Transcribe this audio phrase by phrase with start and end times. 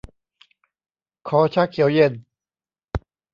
[1.27, 2.13] ขอชาเขียวเย็น